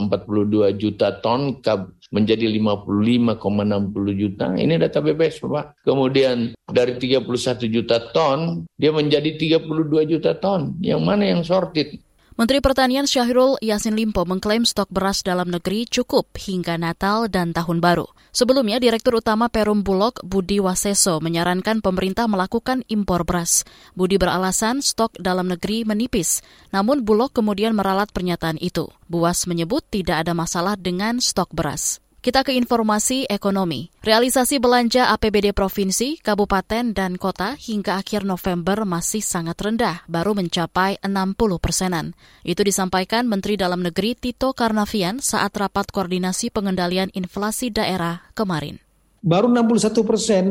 juta 0.75 1.15
ton 1.23 1.63
menjadi 2.09 2.49
55,60 2.57 4.23
juta. 4.23 4.47
Ini 4.57 4.81
data 4.81 4.99
BPS, 5.05 5.45
Bapak. 5.45 5.85
Kemudian 5.85 6.57
dari 6.69 6.97
31 6.97 7.69
juta 7.69 7.97
ton, 8.17 8.65
dia 8.81 8.91
menjadi 8.93 9.37
32 9.37 10.09
juta 10.09 10.33
ton. 10.41 10.77
Yang 10.81 11.01
mana 11.05 11.25
yang 11.29 11.43
sorted? 11.45 12.01
Menteri 12.39 12.63
Pertanian 12.63 13.03
Syahrul 13.03 13.59
Yasin 13.59 13.99
Limpo 13.99 14.23
mengklaim 14.23 14.63
stok 14.63 14.87
beras 14.95 15.27
dalam 15.27 15.51
negeri 15.51 15.91
cukup 15.91 16.31
hingga 16.39 16.79
Natal 16.79 17.27
dan 17.27 17.51
Tahun 17.51 17.83
Baru. 17.83 18.07
Sebelumnya, 18.31 18.79
Direktur 18.79 19.19
Utama 19.19 19.51
Perum 19.51 19.83
Bulog 19.83 20.23
Budi 20.23 20.63
Waseso 20.63 21.19
menyarankan 21.19 21.83
pemerintah 21.83 22.31
melakukan 22.31 22.87
impor 22.87 23.27
beras. 23.27 23.67
Budi 23.99 24.23
beralasan 24.23 24.87
stok 24.87 25.19
dalam 25.19 25.51
negeri 25.51 25.83
menipis, 25.83 26.39
namun 26.71 27.03
Bulog 27.03 27.35
kemudian 27.35 27.75
meralat 27.75 28.15
pernyataan 28.15 28.63
itu. 28.63 28.87
Buas 29.11 29.51
menyebut 29.51 29.83
tidak 29.91 30.23
ada 30.23 30.31
masalah 30.31 30.79
dengan 30.79 31.19
stok 31.19 31.51
beras. 31.51 31.99
Kita 32.19 32.43
ke 32.43 32.51
informasi 32.51 33.31
ekonomi. 33.31 33.95
Realisasi 34.03 34.59
belanja 34.59 35.15
APBD 35.15 35.55
provinsi, 35.55 36.19
kabupaten, 36.19 36.91
dan 36.91 37.15
kota 37.15 37.55
hingga 37.55 37.95
akhir 37.95 38.27
November 38.27 38.83
masih 38.83 39.23
sangat 39.23 39.55
rendah, 39.63 40.03
baru 40.11 40.35
mencapai 40.35 40.99
60 40.99 41.39
persenan. 41.63 42.19
Itu 42.43 42.67
disampaikan 42.67 43.31
Menteri 43.31 43.55
Dalam 43.55 43.87
Negeri 43.87 44.19
Tito 44.19 44.51
Karnavian 44.51 45.23
saat 45.23 45.55
rapat 45.55 45.95
koordinasi 45.95 46.51
pengendalian 46.51 47.07
inflasi 47.15 47.71
daerah 47.71 48.27
kemarin. 48.35 48.83
Baru 49.23 49.47
61 49.47 50.03
persen, 50.03 50.45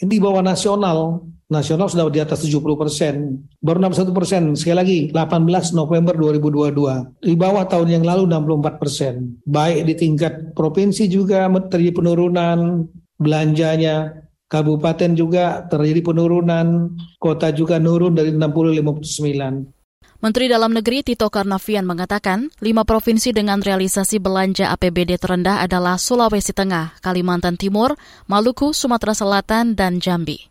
di 0.00 0.16
bawah 0.16 0.40
nasional 0.40 1.20
nasional 1.50 1.90
sudah 1.90 2.06
di 2.08 2.22
atas 2.22 2.46
70 2.46 2.62
persen. 2.78 3.14
Baru 3.58 3.82
61 3.82 4.14
persen, 4.14 4.42
sekali 4.54 4.76
lagi 4.78 4.98
18 5.10 5.74
November 5.74 6.14
2022. 6.14 7.26
Di 7.26 7.34
bawah 7.34 7.66
tahun 7.66 8.00
yang 8.00 8.04
lalu 8.06 8.30
64 8.30 8.80
persen. 8.80 9.36
Baik 9.44 9.90
di 9.90 9.94
tingkat 9.98 10.54
provinsi 10.54 11.10
juga 11.10 11.50
terjadi 11.50 11.92
penurunan 11.98 12.86
belanjanya, 13.20 14.24
kabupaten 14.48 15.12
juga 15.12 15.68
terjadi 15.68 16.00
penurunan, 16.00 16.96
kota 17.20 17.52
juga 17.52 17.76
nurun 17.76 18.16
dari 18.16 18.32
60 18.32 18.80
59. 18.80 19.80
Menteri 20.20 20.52
Dalam 20.52 20.76
Negeri 20.76 21.00
Tito 21.00 21.32
Karnavian 21.32 21.88
mengatakan, 21.88 22.52
lima 22.60 22.84
provinsi 22.84 23.32
dengan 23.32 23.64
realisasi 23.64 24.20
belanja 24.20 24.68
APBD 24.68 25.16
terendah 25.16 25.64
adalah 25.64 25.96
Sulawesi 25.96 26.52
Tengah, 26.52 27.00
Kalimantan 27.00 27.56
Timur, 27.56 27.96
Maluku, 28.28 28.76
Sumatera 28.76 29.16
Selatan, 29.16 29.72
dan 29.72 29.96
Jambi. 29.96 30.49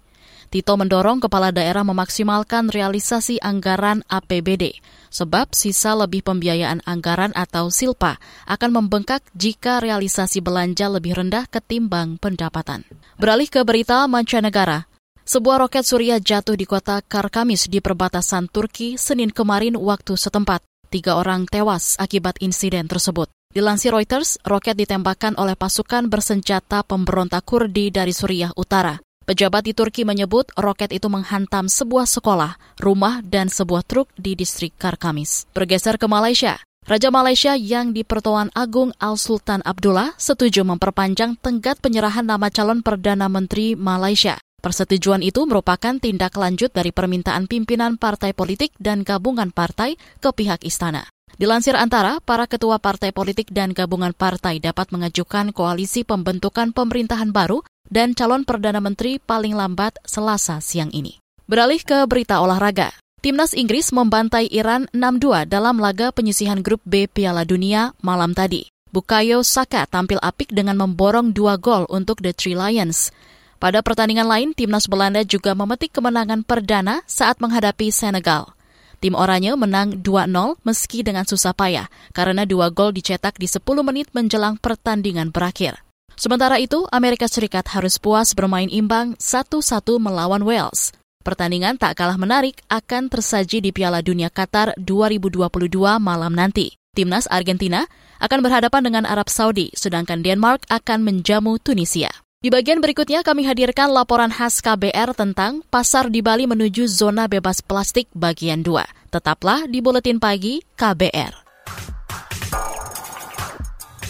Tito 0.49 0.73
mendorong 0.73 1.21
kepala 1.21 1.53
daerah 1.53 1.85
memaksimalkan 1.85 2.73
realisasi 2.73 3.37
anggaran 3.37 4.01
APBD, 4.09 4.81
sebab 5.13 5.53
sisa 5.53 5.93
lebih 5.93 6.25
pembiayaan 6.25 6.81
anggaran 6.89 7.29
atau 7.37 7.69
silpa 7.69 8.17
akan 8.49 8.81
membengkak 8.81 9.21
jika 9.37 9.77
realisasi 9.77 10.41
belanja 10.41 10.89
lebih 10.89 11.21
rendah 11.21 11.45
ketimbang 11.45 12.17
pendapatan. 12.17 12.81
Beralih 13.21 13.45
ke 13.45 13.61
berita 13.61 14.09
mancanegara, 14.09 14.89
sebuah 15.21 15.69
roket 15.69 15.85
surya 15.85 16.17
jatuh 16.17 16.57
di 16.57 16.65
kota 16.65 17.05
Karkamis 17.05 17.69
di 17.69 17.77
perbatasan 17.77 18.49
Turki 18.49 18.97
Senin 18.97 19.29
kemarin 19.29 19.77
waktu 19.77 20.17
setempat. 20.17 20.65
Tiga 20.89 21.21
orang 21.21 21.45
tewas 21.45 21.93
akibat 22.01 22.41
insiden 22.41 22.89
tersebut. 22.89 23.29
Dilansir 23.53 23.93
Reuters, 23.93 24.41
roket 24.41 24.73
ditembakkan 24.73 25.37
oleh 25.37 25.53
pasukan 25.53 26.09
bersenjata 26.09 26.81
pemberontak 26.81 27.45
Kurdi 27.45 27.93
dari 27.93 28.09
Suriah 28.09 28.49
Utara. 28.57 28.97
Pejabat 29.29 29.61
di 29.61 29.77
Turki 29.77 30.09
menyebut 30.09 30.49
roket 30.57 30.89
itu 30.89 31.05
menghantam 31.05 31.69
sebuah 31.69 32.09
sekolah, 32.09 32.57
rumah, 32.81 33.21
dan 33.21 33.45
sebuah 33.45 33.85
truk 33.85 34.09
di 34.17 34.33
distrik 34.33 34.73
Karkamis. 34.81 35.45
Bergeser 35.53 36.01
ke 36.01 36.09
Malaysia, 36.09 36.57
Raja 36.89 37.13
Malaysia 37.13 37.53
yang 37.53 37.93
di 37.93 38.01
Pertuan 38.01 38.49
Agung 38.57 38.89
Al-Sultan 38.97 39.61
Abdullah 39.61 40.17
setuju 40.17 40.65
memperpanjang 40.65 41.37
tenggat 41.45 41.77
penyerahan 41.77 42.25
nama 42.25 42.49
calon 42.49 42.81
Perdana 42.81 43.29
Menteri 43.29 43.77
Malaysia. 43.77 44.41
Persetujuan 44.65 45.21
itu 45.21 45.45
merupakan 45.45 46.01
tindak 46.01 46.33
lanjut 46.33 46.73
dari 46.73 46.89
permintaan 46.89 47.45
pimpinan 47.45 48.01
partai 48.01 48.33
politik 48.33 48.73
dan 48.81 49.05
gabungan 49.05 49.53
partai 49.53 50.01
ke 50.25 50.33
pihak 50.33 50.65
istana. 50.65 51.05
Dilansir 51.37 51.77
antara, 51.77 52.17
para 52.19 52.49
ketua 52.49 52.81
partai 52.81 53.13
politik 53.13 53.53
dan 53.53 53.77
gabungan 53.77 54.11
partai 54.11 54.57
dapat 54.57 54.89
mengajukan 54.89 55.53
koalisi 55.53 56.01
pembentukan 56.01 56.73
pemerintahan 56.73 57.29
baru 57.29 57.61
dan 57.89 58.13
calon 58.13 58.45
Perdana 58.45 58.79
Menteri 58.79 59.19
paling 59.19 59.57
lambat 59.57 59.97
Selasa 60.05 60.61
siang 60.63 60.93
ini. 60.93 61.19
Beralih 61.49 61.81
ke 61.81 62.05
berita 62.05 62.39
olahraga. 62.39 62.93
Timnas 63.19 63.51
Inggris 63.51 63.91
membantai 63.91 64.47
Iran 64.47 64.87
6-2 64.95 65.49
dalam 65.49 65.75
laga 65.75 66.15
penyisihan 66.15 66.63
grup 66.63 66.79
B 66.87 67.09
Piala 67.11 67.43
Dunia 67.43 67.91
malam 67.99 68.31
tadi. 68.31 68.71
Bukayo 68.89 69.43
Saka 69.43 69.83
tampil 69.85 70.17
apik 70.23 70.55
dengan 70.55 70.79
memborong 70.79 71.35
dua 71.35 71.59
gol 71.59 71.83
untuk 71.91 72.23
The 72.23 72.31
Three 72.31 72.55
Lions. 72.55 73.11
Pada 73.59 73.83
pertandingan 73.83 74.23
lain, 74.23 74.49
timnas 74.55 74.87
Belanda 74.87 75.19
juga 75.27 75.51
memetik 75.51 75.91
kemenangan 75.91 76.47
perdana 76.47 77.03
saat 77.03 77.43
menghadapi 77.43 77.91
Senegal. 77.91 78.55
Tim 79.03 79.15
Oranye 79.15 79.55
menang 79.55 79.99
2-0 79.99 80.59
meski 80.63 81.03
dengan 81.03 81.27
susah 81.27 81.51
payah 81.51 81.87
karena 82.11 82.43
dua 82.43 82.71
gol 82.71 82.95
dicetak 82.95 83.35
di 83.39 83.47
10 83.47 83.63
menit 83.83 84.11
menjelang 84.15 84.59
pertandingan 84.59 85.31
berakhir. 85.31 85.79
Sementara 86.15 86.57
itu, 86.57 86.87
Amerika 86.89 87.27
Serikat 87.27 87.67
harus 87.75 87.99
puas 87.99 88.31
bermain 88.33 88.71
imbang 88.71 89.13
1-1 89.19 89.99
melawan 89.99 90.41
Wales. 90.41 90.95
Pertandingan 91.19 91.75
tak 91.75 91.99
kalah 91.99 92.15
menarik 92.15 92.63
akan 92.71 93.11
tersaji 93.11 93.59
di 93.59 93.75
Piala 93.75 93.99
Dunia 93.99 94.31
Qatar 94.31 94.71
2022 94.79 95.67
malam 95.99 96.31
nanti. 96.31 96.79
Timnas 96.95 97.27
Argentina 97.27 97.85
akan 98.23 98.39
berhadapan 98.39 98.81
dengan 98.87 99.03
Arab 99.03 99.27
Saudi, 99.27 99.69
sedangkan 99.75 100.23
Denmark 100.23 100.65
akan 100.71 101.03
menjamu 101.03 101.59
Tunisia. 101.59 102.09
Di 102.39 102.47
bagian 102.47 102.79
berikutnya 102.79 103.19
kami 103.19 103.43
hadirkan 103.43 103.91
laporan 103.91 104.31
khas 104.31 104.63
KBR 104.63 105.11
tentang 105.11 105.59
pasar 105.67 106.07
di 106.07 106.23
Bali 106.23 106.47
menuju 106.47 106.87
zona 106.87 107.27
bebas 107.27 107.59
plastik 107.59 108.07
bagian 108.15 108.63
2. 108.63 109.11
Tetaplah 109.11 109.67
di 109.67 109.83
Buletin 109.83 110.23
Pagi 110.23 110.63
KBR. 110.79 111.48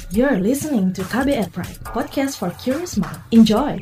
You're 0.09 0.41
listening 0.41 0.89
to 0.97 1.05
KBR 1.05 1.53
Pride, 1.53 1.85
podcast 1.85 2.41
for 2.41 2.49
curious 2.57 2.97
mind. 2.97 3.21
Enjoy! 3.29 3.77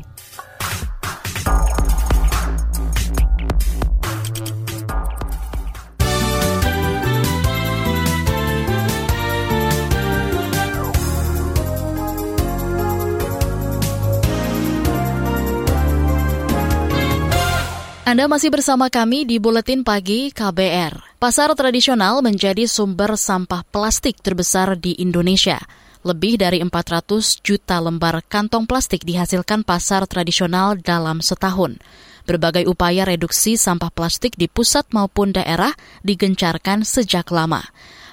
Anda 18.04 18.28
masih 18.28 18.52
bersama 18.52 18.92
kami 18.92 19.24
di 19.24 19.40
Buletin 19.40 19.88
Pagi 19.88 20.36
KBR. 20.36 21.24
Pasar 21.24 21.56
tradisional 21.56 22.20
menjadi 22.20 22.68
sumber 22.68 23.16
sampah 23.16 23.64
plastik 23.72 24.20
terbesar 24.20 24.76
di 24.76 24.92
Indonesia. 25.00 25.87
Lebih 26.06 26.38
dari 26.38 26.62
400 26.62 27.42
juta 27.42 27.82
lembar 27.82 28.22
kantong 28.26 28.70
plastik 28.70 29.02
dihasilkan 29.02 29.66
pasar 29.66 30.06
tradisional 30.06 30.78
dalam 30.78 31.22
setahun. 31.24 31.82
Berbagai 32.28 32.68
upaya 32.68 33.08
reduksi 33.08 33.56
sampah 33.56 33.90
plastik 33.90 34.36
di 34.36 34.52
pusat 34.52 34.84
maupun 34.92 35.32
daerah 35.32 35.72
digencarkan 36.04 36.84
sejak 36.84 37.32
lama. 37.32 37.64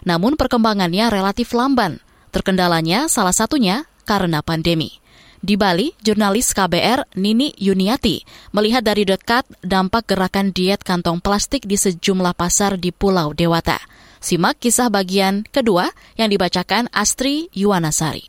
Namun 0.07 0.39
perkembangannya 0.39 1.11
relatif 1.11 1.51
lamban. 1.51 1.99
Terkendalanya 2.31 3.11
salah 3.11 3.35
satunya 3.35 3.91
karena 4.07 4.41
pandemi. 4.41 5.03
Di 5.45 5.61
Bali, 5.61 5.93
jurnalis 6.01 6.57
KBR 6.57 7.21
Nini 7.21 7.53
Yuniati 7.61 8.25
melihat 8.57 8.81
dari 8.81 9.05
dekat 9.05 9.45
dampak 9.61 10.09
gerakan 10.09 10.57
diet 10.57 10.81
kantong 10.81 11.21
plastik 11.21 11.69
di 11.69 11.77
sejumlah 11.77 12.33
pasar 12.33 12.81
di 12.81 12.89
Pulau 12.97 13.37
Dewata. 13.37 13.77
Simak 14.25 14.57
kisah 14.57 14.89
bagian 14.89 15.45
kedua 15.53 15.93
yang 16.17 16.33
dibacakan 16.33 16.89
Astri 16.97 17.53
Yuwanasari. 17.53 18.25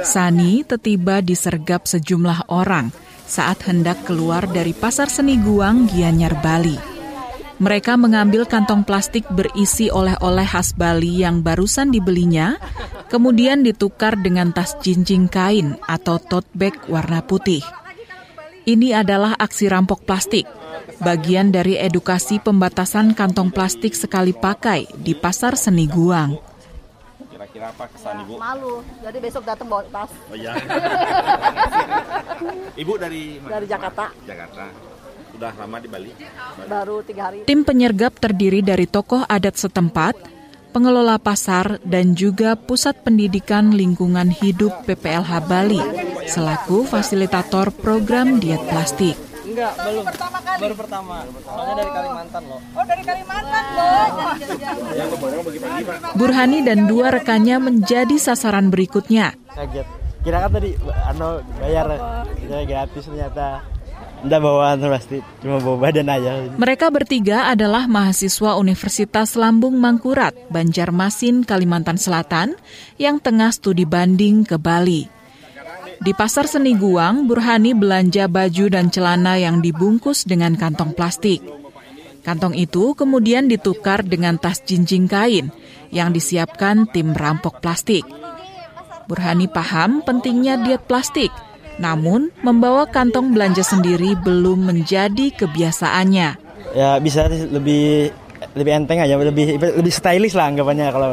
Sani 0.00 0.64
tetiba 0.64 1.20
disergap 1.20 1.84
sejumlah 1.84 2.48
orang 2.48 2.88
saat 3.28 3.60
hendak 3.68 4.08
keluar 4.08 4.48
dari 4.48 4.72
pasar 4.72 5.12
seni 5.12 5.36
Guang, 5.36 5.84
Gianyar, 5.92 6.40
Bali. 6.40 6.80
Mereka 7.60 8.00
mengambil 8.00 8.48
kantong 8.48 8.88
plastik 8.88 9.28
berisi 9.28 9.92
oleh-oleh 9.92 10.48
khas 10.48 10.72
Bali 10.72 11.20
yang 11.20 11.44
barusan 11.44 11.92
dibelinya, 11.92 12.56
kemudian 13.12 13.60
ditukar 13.60 14.16
dengan 14.16 14.56
tas 14.56 14.72
jinjing 14.80 15.28
kain 15.28 15.76
atau 15.84 16.16
tote 16.16 16.48
bag 16.56 16.72
warna 16.88 17.20
putih. 17.20 17.60
Ini 18.68 19.00
adalah 19.00 19.32
aksi 19.40 19.64
rampok 19.64 20.04
plastik, 20.04 20.44
bagian 21.00 21.48
dari 21.48 21.80
edukasi 21.80 22.36
pembatasan 22.36 23.16
kantong 23.16 23.48
plastik 23.48 23.96
sekali 23.96 24.36
pakai 24.36 24.84
di 24.92 25.16
Pasar 25.16 25.56
Seni 25.56 25.88
Guang. 25.88 26.36
Kira-kira 27.32 27.72
apa 27.72 27.88
kesan 27.88 28.28
Ibu? 28.28 28.36
Malu, 28.36 28.84
jadi 29.00 29.18
besok 29.24 29.48
datang 29.48 29.72
bawa 29.72 29.88
tas. 29.88 30.12
Oh 30.12 30.36
iya. 30.36 30.52
Ibu 32.84 32.92
dari 33.00 33.40
mana? 33.40 33.56
Dari 33.56 33.66
Jakarta. 33.72 34.04
Jakarta. 34.28 34.64
Sudah 35.32 35.52
lama 35.56 35.76
di 35.80 35.88
Bali? 35.88 36.12
Baru 36.68 37.00
tiga 37.08 37.32
hari. 37.32 37.48
Tim 37.48 37.64
penyergap 37.64 38.20
terdiri 38.20 38.60
dari 38.60 38.84
tokoh 38.84 39.24
adat 39.24 39.56
setempat, 39.56 40.12
pengelola 40.76 41.16
pasar, 41.16 41.80
dan 41.88 42.12
juga 42.12 42.52
Pusat 42.52 43.00
Pendidikan 43.00 43.72
Lingkungan 43.72 44.28
Hidup 44.28 44.84
PPLH 44.84 45.32
Bali 45.48 46.07
selaku 46.28 46.84
fasilitator 46.84 47.72
program 47.72 48.36
diet 48.38 48.60
plastik. 48.68 49.16
Enggak, 49.48 49.72
belum. 49.80 50.04
Pertama 50.04 50.38
kali. 50.44 50.60
Baru 50.60 50.74
pertama. 50.76 51.14
Soalnya 51.40 51.74
dari 51.80 51.90
Kalimantan 51.90 52.42
loh. 52.44 52.60
Oh, 52.60 52.84
dari 52.84 53.02
Kalimantan 53.02 53.64
loh. 53.72 53.88
Burhani 56.14 56.58
dan 56.68 56.84
dua 56.84 57.08
rekannya 57.10 57.56
menjadi 57.56 58.16
sasaran 58.20 58.68
berikutnya. 58.68 59.32
Kaget. 59.56 59.88
Kira 60.20 60.44
kan 60.44 60.50
tadi 60.52 60.76
ano 61.08 61.40
bayar 61.56 61.86
ya 62.44 62.58
gratis 62.68 63.08
ternyata. 63.08 63.64
Nggak 64.18 64.40
bawa 64.42 64.74
plastik, 64.74 65.22
cuma 65.38 65.62
bawa 65.62 65.78
badan 65.78 66.10
aja. 66.10 66.50
Mereka 66.58 66.90
bertiga 66.90 67.46
adalah 67.54 67.86
mahasiswa 67.86 68.58
Universitas 68.58 69.38
Lambung 69.38 69.78
Mangkurat, 69.78 70.34
Banjarmasin, 70.50 71.46
Kalimantan 71.46 72.02
Selatan, 72.02 72.58
yang 72.98 73.22
tengah 73.22 73.54
studi 73.54 73.86
banding 73.86 74.42
ke 74.42 74.58
Bali. 74.58 75.17
Di 75.98 76.12
Pasar 76.14 76.46
Seni 76.46 76.78
Guang, 76.78 77.26
Burhani 77.26 77.74
belanja 77.74 78.30
baju 78.30 78.64
dan 78.70 78.88
celana 78.88 79.36
yang 79.36 79.58
dibungkus 79.58 80.24
dengan 80.24 80.54
kantong 80.54 80.94
plastik. 80.94 81.42
Kantong 82.22 82.54
itu 82.54 82.94
kemudian 82.94 83.50
ditukar 83.50 84.04
dengan 84.04 84.36
tas 84.36 84.62
jinjing 84.62 85.10
kain 85.10 85.50
yang 85.90 86.14
disiapkan 86.14 86.86
tim 86.90 87.16
rampok 87.16 87.58
plastik. 87.58 88.04
Burhani 89.08 89.48
paham 89.48 90.04
pentingnya 90.04 90.60
diet 90.60 90.84
plastik– 90.86 91.32
namun, 91.78 92.34
membawa 92.42 92.90
kantong 92.90 93.30
belanja 93.30 93.62
sendiri 93.62 94.18
belum 94.18 94.66
menjadi 94.66 95.30
kebiasaannya. 95.30 96.28
Ya 96.74 96.98
bisa 96.98 97.30
lebih 97.30 98.10
lebih 98.58 98.72
enteng 98.74 98.98
aja, 98.98 99.14
lebih 99.14 99.56
lebih 99.62 99.94
stylish 99.94 100.34
lah 100.34 100.50
anggapannya 100.50 100.90
kalau 100.90 101.10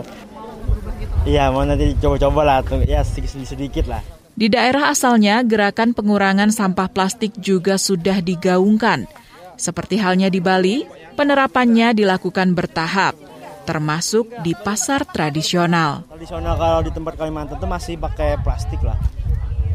Iya, 1.25 1.49
mau 1.49 1.65
nanti 1.65 1.97
coba-coba 1.97 2.41
lah, 2.45 2.57
ya 2.85 3.01
sedikit-sedikit 3.01 3.89
lah. 3.89 3.97
Di 4.35 4.51
daerah 4.51 4.91
asalnya, 4.91 5.39
gerakan 5.47 5.95
pengurangan 5.95 6.51
sampah 6.51 6.91
plastik 6.91 7.31
juga 7.39 7.79
sudah 7.79 8.19
digaungkan. 8.19 9.07
Seperti 9.55 9.95
halnya 9.95 10.27
di 10.27 10.43
Bali, 10.43 10.83
penerapannya 11.15 11.95
dilakukan 11.95 12.51
bertahap, 12.51 13.15
termasuk 13.63 14.27
di 14.43 14.51
pasar 14.51 15.07
tradisional. 15.07 16.03
Tradisional 16.11 16.59
kalau 16.59 16.83
di 16.83 16.91
tempat 16.91 17.15
Kalimantan 17.15 17.55
itu 17.55 17.63
masih 17.63 17.95
pakai 17.95 18.35
plastik 18.43 18.83
lah. 18.83 18.99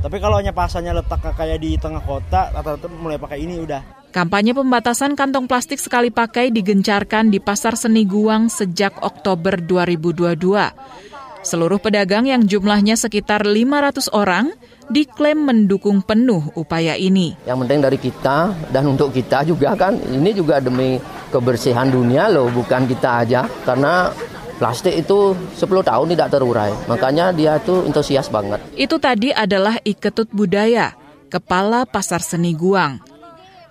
Tapi 0.05 0.21
kalau 0.21 0.37
hanya 0.37 0.53
pasarnya 0.53 0.93
letak 0.93 1.25
kayak 1.25 1.57
di 1.57 1.81
tengah 1.81 2.05
kota, 2.05 2.53
rata-rata 2.53 2.85
mulai 2.93 3.17
pakai 3.17 3.41
ini 3.41 3.57
udah. 3.65 4.13
Kampanye 4.13 4.53
pembatasan 4.53 5.17
kantong 5.17 5.49
plastik 5.49 5.81
sekali 5.81 6.13
pakai 6.13 6.53
digencarkan 6.53 7.33
di 7.33 7.41
Pasar 7.41 7.81
Seni 7.81 8.05
Guang 8.05 8.53
sejak 8.53 9.01
Oktober 9.01 9.57
2022. 9.57 11.10
Seluruh 11.41 11.81
pedagang 11.81 12.29
yang 12.29 12.45
jumlahnya 12.45 13.01
sekitar 13.01 13.49
500 13.49 14.13
orang 14.13 14.53
diklaim 14.93 15.41
mendukung 15.41 16.05
penuh 16.05 16.53
upaya 16.53 17.01
ini. 17.01 17.33
Yang 17.49 17.59
penting 17.65 17.81
dari 17.81 17.99
kita 17.99 18.53
dan 18.69 18.85
untuk 18.85 19.09
kita 19.09 19.49
juga 19.49 19.73
kan, 19.73 19.97
ini 19.97 20.37
juga 20.37 20.61
demi 20.61 21.01
kebersihan 21.33 21.89
dunia 21.89 22.29
loh, 22.29 22.53
bukan 22.53 22.85
kita 22.85 23.25
aja. 23.25 23.49
Karena 23.65 24.13
plastik 24.61 24.93
itu 24.93 25.33
10 25.33 25.65
tahun 25.81 26.13
tidak 26.13 26.29
terurai. 26.29 26.77
Makanya 26.85 27.33
dia 27.33 27.57
itu 27.57 27.89
antusias 27.89 28.29
banget. 28.29 28.61
Itu 28.77 29.01
tadi 29.01 29.33
adalah 29.33 29.81
Iketut 29.81 30.29
Budaya, 30.37 30.93
Kepala 31.33 31.89
Pasar 31.89 32.21
Seni 32.21 32.53
Guang. 32.53 33.01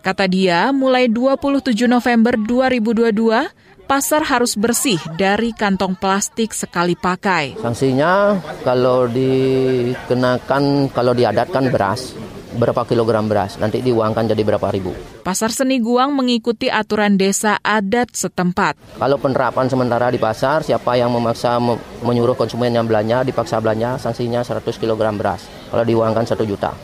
Kata 0.01 0.25
dia, 0.25 0.73
mulai 0.73 1.05
27 1.05 1.85
November 1.85 2.33
2022, 2.33 3.45
pasar 3.89 4.21
harus 4.21 4.53
bersih 4.53 5.01
dari 5.17 5.49
kantong 5.49 5.97
plastik 5.97 6.53
sekali 6.53 6.93
pakai. 6.93 7.57
Sanksinya 7.57 8.37
kalau 8.61 9.09
dikenakan, 9.09 10.93
kalau 10.93 11.17
diadatkan 11.17 11.73
beras, 11.73 12.13
berapa 12.53 12.85
kilogram 12.85 13.25
beras, 13.25 13.57
nanti 13.57 13.81
diuangkan 13.81 14.29
jadi 14.29 14.45
berapa 14.45 14.69
ribu. 14.69 14.93
Pasar 15.25 15.49
Seni 15.49 15.81
Guang 15.81 16.13
mengikuti 16.13 16.69
aturan 16.69 17.17
desa 17.17 17.57
adat 17.65 18.13
setempat. 18.13 19.01
Kalau 19.01 19.17
penerapan 19.17 19.65
sementara 19.65 20.13
di 20.13 20.21
pasar, 20.21 20.61
siapa 20.61 20.93
yang 20.93 21.09
memaksa 21.09 21.57
menyuruh 22.05 22.37
konsumen 22.37 22.69
yang 22.69 22.85
belanja, 22.85 23.25
dipaksa 23.25 23.57
belanja, 23.57 23.97
sanksinya 23.97 24.45
100 24.45 24.69
kilogram 24.77 25.17
beras. 25.17 25.49
Kalau 25.73 25.81
diuangkan 25.81 26.29
1 26.29 26.45
juta. 26.45 26.77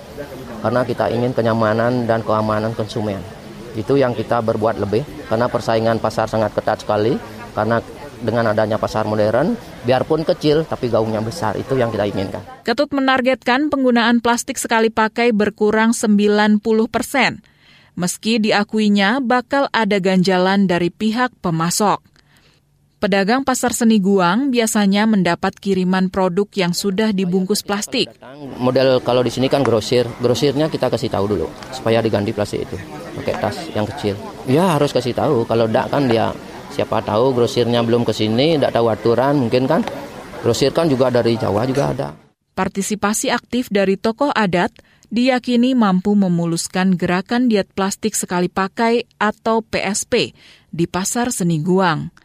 Karena 0.66 0.82
kita 0.82 1.14
ingin 1.14 1.38
kenyamanan 1.38 2.10
dan 2.10 2.26
keamanan 2.26 2.74
konsumen. 2.74 3.45
Itu 3.76 4.00
yang 4.00 4.16
kita 4.16 4.40
berbuat 4.40 4.80
lebih, 4.80 5.04
karena 5.28 5.52
persaingan 5.52 6.00
pasar 6.00 6.32
sangat 6.32 6.56
ketat 6.56 6.82
sekali, 6.88 7.20
karena 7.52 7.84
dengan 8.24 8.56
adanya 8.56 8.80
pasar 8.80 9.04
modern, 9.04 9.60
biarpun 9.84 10.24
kecil 10.24 10.64
tapi 10.64 10.88
gaungnya 10.88 11.20
besar, 11.20 11.60
itu 11.60 11.76
yang 11.76 11.92
kita 11.92 12.08
inginkan. 12.08 12.42
Ketut 12.64 12.90
menargetkan 12.96 13.68
penggunaan 13.68 14.24
plastik 14.24 14.56
sekali 14.56 14.88
pakai 14.88 15.36
berkurang 15.36 15.92
90 15.92 16.64
persen. 16.88 17.44
Meski 17.96 18.44
diakuinya 18.44 19.24
bakal 19.24 19.72
ada 19.72 20.00
ganjalan 20.04 20.68
dari 20.68 20.92
pihak 20.92 21.32
pemasok. 21.40 22.15
Pedagang 23.06 23.46
pasar 23.46 23.70
seni 23.70 24.02
Guang 24.02 24.50
biasanya 24.50 25.06
mendapat 25.06 25.54
kiriman 25.62 26.10
produk 26.10 26.50
yang 26.58 26.74
sudah 26.74 27.14
dibungkus 27.14 27.62
plastik. 27.62 28.10
Model 28.58 28.98
kalau 29.06 29.22
di 29.22 29.30
sini 29.30 29.46
kan 29.46 29.62
grosir, 29.62 30.10
grosirnya 30.18 30.74
kita 30.74 30.90
kasih 30.90 31.14
tahu 31.14 31.38
dulu 31.38 31.46
supaya 31.70 32.02
diganti 32.02 32.34
plastik 32.34 32.66
itu 32.66 32.74
pakai 33.22 33.38
tas 33.38 33.62
yang 33.78 33.86
kecil. 33.86 34.18
Ya 34.50 34.74
harus 34.74 34.90
kasih 34.90 35.14
tahu, 35.14 35.46
kalau 35.46 35.70
tidak 35.70 35.94
kan 35.94 36.10
dia 36.10 36.34
Siapa 36.76 37.00
tahu 37.06 37.32
grosirnya 37.32 37.80
belum 37.88 38.04
ke 38.04 38.12
sini, 38.12 38.60
tidak 38.60 38.76
tahu 38.76 38.92
aturan, 38.92 39.40
mungkin 39.40 39.64
kan. 39.64 39.80
Grosir 40.44 40.76
kan 40.76 40.92
juga 40.92 41.08
dari 41.08 41.40
Jawa 41.40 41.64
juga 41.64 41.94
ada. 41.96 42.10
Partisipasi 42.52 43.32
aktif 43.32 43.72
dari 43.72 43.96
tokoh 43.96 44.34
adat 44.36 44.76
diyakini 45.08 45.72
mampu 45.72 46.20
memuluskan 46.20 47.00
gerakan 47.00 47.48
diet 47.48 47.72
plastik 47.72 48.12
sekali 48.12 48.52
pakai 48.52 49.08
atau 49.22 49.64
PSP 49.64 50.36
di 50.74 50.86
Pasar 50.90 51.32
Seni 51.32 51.64
Guang. 51.64 52.25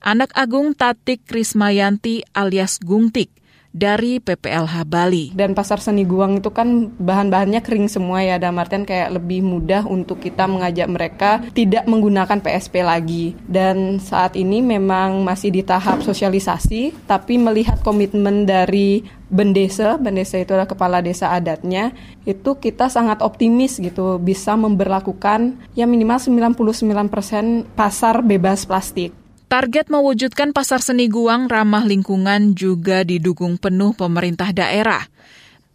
Anak 0.00 0.32
Agung 0.32 0.72
Tatik 0.72 1.28
Krismayanti 1.28 2.24
alias 2.32 2.80
Gungtik 2.80 3.28
dari 3.68 4.16
PPLH 4.16 4.88
Bali. 4.88 5.28
Dan 5.36 5.52
pasar 5.52 5.76
seni 5.76 6.08
Guang 6.08 6.40
itu 6.40 6.48
kan 6.56 6.88
bahan-bahannya 6.88 7.60
kering 7.60 7.86
semua 7.92 8.24
ya, 8.24 8.40
dalam 8.40 8.56
artian 8.56 8.88
kayak 8.88 9.20
lebih 9.20 9.44
mudah 9.44 9.84
untuk 9.84 10.24
kita 10.24 10.48
mengajak 10.48 10.88
mereka 10.88 11.30
tidak 11.52 11.84
menggunakan 11.84 12.40
PSP 12.40 12.80
lagi. 12.80 13.36
Dan 13.44 14.00
saat 14.00 14.40
ini 14.40 14.64
memang 14.64 15.20
masih 15.20 15.52
di 15.52 15.60
tahap 15.60 16.00
sosialisasi, 16.00 17.04
tapi 17.04 17.36
melihat 17.36 17.84
komitmen 17.84 18.48
dari 18.48 19.04
Bendesa, 19.28 20.00
Bendesa 20.00 20.40
itu 20.40 20.56
adalah 20.56 20.66
kepala 20.66 20.98
desa 21.04 21.30
adatnya, 21.30 21.92
itu 22.24 22.56
kita 22.56 22.88
sangat 22.88 23.20
optimis 23.20 23.78
gitu 23.78 24.16
bisa 24.16 24.56
memberlakukan 24.56 25.60
ya 25.78 25.84
minimal 25.84 26.18
99% 26.18 27.68
pasar 27.76 28.24
bebas 28.26 28.64
plastik. 28.64 29.19
Target 29.50 29.90
mewujudkan 29.90 30.54
pasar 30.54 30.78
seni 30.78 31.10
Guang 31.10 31.50
ramah 31.50 31.82
lingkungan 31.82 32.54
juga 32.54 33.02
didukung 33.02 33.58
penuh 33.58 33.98
pemerintah 33.98 34.54
daerah. 34.54 35.10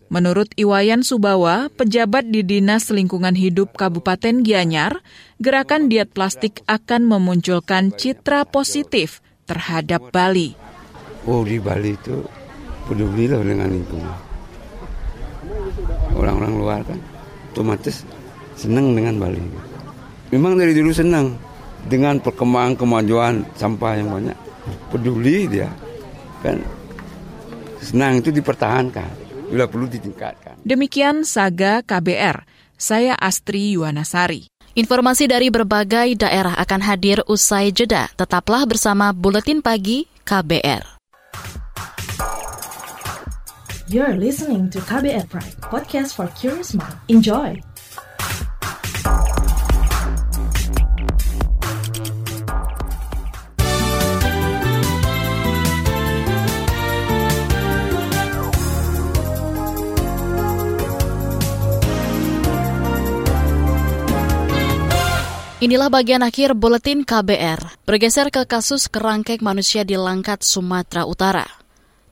Menurut 0.07 0.47
Iwayan 0.55 1.03
Subawa, 1.03 1.67
pejabat 1.75 2.23
di 2.31 2.39
Dinas 2.47 2.87
Lingkungan 2.87 3.35
Hidup 3.35 3.75
Kabupaten 3.75 4.47
Gianyar, 4.47 5.03
gerakan 5.43 5.91
diet 5.91 6.07
plastik 6.15 6.63
akan 6.71 7.03
memunculkan 7.03 7.91
citra 7.91 8.47
positif 8.47 9.19
terhadap 9.43 10.07
Bali. 10.07 10.55
Oh, 11.27 11.43
di 11.43 11.59
Bali 11.59 11.99
itu 11.99 12.23
peduli 12.87 13.27
loh 13.27 13.43
dengan 13.43 13.75
lingkungan. 13.75 14.15
Orang-orang 16.15 16.53
luar 16.55 16.79
kan 16.87 16.99
otomatis 17.51 18.07
senang 18.55 18.95
dengan 18.95 19.19
Bali. 19.19 19.43
Memang 20.31 20.55
dari 20.55 20.71
dulu 20.71 20.95
senang, 20.95 21.35
dengan 21.85 22.17
perkembangan 22.17 22.75
kemajuan 22.77 23.45
sampah 23.53 23.93
yang 23.97 24.09
banyak 24.09 24.37
peduli 24.89 25.45
dia 25.45 25.69
kan 26.41 26.57
senang 27.81 28.21
itu 28.21 28.33
dipertahankan 28.33 29.25
bila 29.49 29.69
perlu 29.69 29.85
ditingkatkan. 29.85 30.57
Demikian 30.65 31.21
Saga 31.21 31.85
KBR. 31.85 32.43
Saya 32.75 33.15
Astri 33.15 33.77
Yuwanasari. 33.77 34.49
Informasi 34.75 35.31
dari 35.31 35.47
berbagai 35.47 36.19
daerah 36.19 36.59
akan 36.59 36.81
hadir 36.83 37.23
usai 37.31 37.71
jeda. 37.71 38.11
Tetaplah 38.19 38.67
bersama 38.67 39.15
Buletin 39.15 39.63
Pagi 39.63 40.03
KBR. 40.27 40.83
You're 43.87 44.17
listening 44.17 44.67
to 44.73 44.81
KBR 44.81 45.29
Pride, 45.29 45.55
podcast 45.61 46.17
for 46.17 46.27
curious 46.33 46.73
mind. 46.73 46.97
Enjoy! 47.07 47.61
Inilah 65.65 65.89
bagian 65.89 66.21
akhir 66.21 66.53
buletin 66.53 67.01
KBR. 67.01 67.89
Bergeser 67.89 68.29
ke 68.29 68.45
kasus 68.45 68.85
kerangkeng 68.85 69.41
manusia 69.41 69.81
di 69.81 69.97
Langkat, 69.97 70.45
Sumatera 70.45 71.09
Utara. 71.09 71.41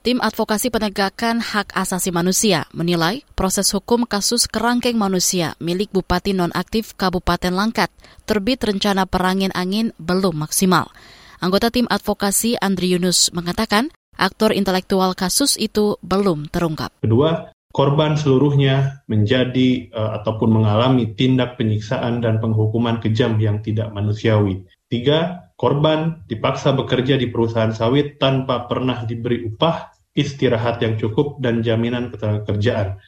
Tim 0.02 0.18
Advokasi 0.18 0.74
Penegakan 0.74 1.38
Hak 1.38 1.70
Asasi 1.70 2.10
Manusia 2.10 2.66
menilai 2.74 3.22
proses 3.38 3.70
hukum 3.70 4.10
kasus 4.10 4.50
kerangkeng 4.50 4.98
manusia 4.98 5.54
milik 5.62 5.94
Bupati 5.94 6.34
Nonaktif 6.34 6.98
Kabupaten 6.98 7.54
Langkat 7.54 7.94
terbit 8.26 8.58
rencana 8.58 9.06
perangin 9.06 9.54
angin 9.54 9.94
belum 10.02 10.34
maksimal. 10.34 10.90
Anggota 11.38 11.70
tim 11.70 11.86
advokasi 11.86 12.58
Andri 12.58 12.90
Yunus 12.90 13.30
mengatakan 13.30 13.94
aktor 14.18 14.50
intelektual 14.50 15.14
kasus 15.14 15.54
itu 15.62 15.94
belum 16.02 16.50
terungkap. 16.50 16.90
Kedua, 16.98 17.53
korban 17.74 18.14
seluruhnya 18.14 19.02
menjadi 19.10 19.90
uh, 19.90 20.22
ataupun 20.22 20.46
mengalami 20.46 21.10
tindak 21.18 21.58
penyiksaan 21.58 22.22
dan 22.22 22.38
penghukuman 22.38 23.02
kejam 23.02 23.34
yang 23.42 23.58
tidak 23.66 23.90
manusiawi. 23.90 24.62
Tiga, 24.86 25.50
korban 25.58 26.22
dipaksa 26.30 26.70
bekerja 26.70 27.18
di 27.18 27.34
perusahaan 27.34 27.74
sawit 27.74 28.22
tanpa 28.22 28.70
pernah 28.70 29.02
diberi 29.02 29.42
upah, 29.50 29.90
istirahat 30.14 30.78
yang 30.86 30.94
cukup, 31.02 31.42
dan 31.42 31.66
jaminan 31.66 32.14
ketenagakerjaan. 32.14 33.02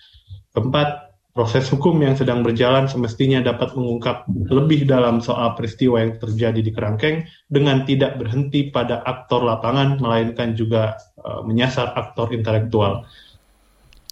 Keempat, 0.50 1.14
proses 1.30 1.70
hukum 1.70 2.02
yang 2.02 2.18
sedang 2.18 2.42
berjalan 2.42 2.90
semestinya 2.90 3.38
dapat 3.44 3.76
mengungkap 3.78 4.26
lebih 4.50 4.82
dalam 4.88 5.22
soal 5.22 5.54
peristiwa 5.54 6.02
yang 6.02 6.18
terjadi 6.18 6.58
di 6.58 6.74
Kerangkeng 6.74 7.28
dengan 7.46 7.86
tidak 7.86 8.18
berhenti 8.18 8.74
pada 8.74 9.04
aktor 9.06 9.46
lapangan, 9.46 10.02
melainkan 10.02 10.58
juga 10.58 10.98
uh, 11.22 11.46
menyasar 11.46 11.94
aktor 11.94 12.34
intelektual. 12.34 13.06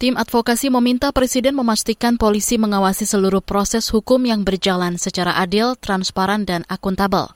Tim 0.05 0.21
advokasi 0.21 0.69
meminta 0.69 1.09
Presiden 1.17 1.57
memastikan 1.57 2.21
polisi 2.21 2.61
mengawasi 2.61 3.09
seluruh 3.09 3.41
proses 3.41 3.89
hukum 3.89 4.21
yang 4.29 4.45
berjalan 4.45 5.01
secara 5.01 5.33
adil, 5.41 5.81
transparan, 5.81 6.45
dan 6.45 6.61
akuntabel. 6.69 7.33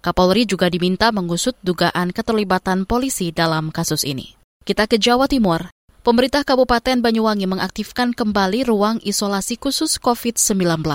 Kapolri 0.00 0.48
juga 0.48 0.72
diminta 0.72 1.12
mengusut 1.12 1.60
dugaan 1.60 2.16
keterlibatan 2.16 2.88
polisi 2.88 3.36
dalam 3.36 3.68
kasus 3.68 4.00
ini. 4.00 4.32
Kita 4.64 4.88
ke 4.88 4.96
Jawa 4.96 5.28
Timur. 5.28 5.68
Pemerintah 6.06 6.46
Kabupaten 6.46 7.02
Banyuwangi 7.02 7.50
mengaktifkan 7.50 8.14
kembali 8.14 8.70
ruang 8.70 9.02
isolasi 9.02 9.58
khusus 9.58 9.98
COVID-19. 9.98 10.86